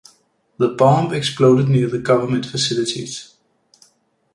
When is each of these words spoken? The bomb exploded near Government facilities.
The 0.57 0.69
bomb 0.69 1.13
exploded 1.13 1.69
near 1.69 1.87
Government 1.99 2.43
facilities. 2.47 3.35